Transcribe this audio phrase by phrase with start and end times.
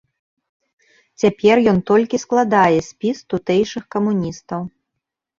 [1.23, 4.61] Цяпер ён толькі складае спіс тутэйшых камуністаў.